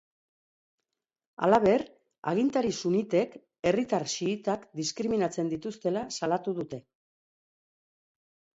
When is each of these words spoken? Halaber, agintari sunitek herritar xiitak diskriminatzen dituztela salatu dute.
Halaber, 1.47 1.83
agintari 2.31 2.71
sunitek 2.79 3.37
herritar 3.71 4.07
xiitak 4.15 4.65
diskriminatzen 4.81 5.55
dituztela 5.55 6.05
salatu 6.19 6.57
dute. 6.61 6.83